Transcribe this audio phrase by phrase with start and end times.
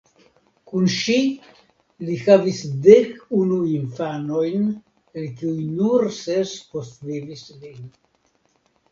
[0.69, 1.15] Kun ŝi
[2.05, 4.63] li havis dek unu infanojn
[5.21, 7.85] el kiuj nur ses postvivis lin.